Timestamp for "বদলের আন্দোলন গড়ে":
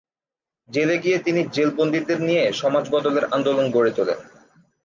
2.93-3.91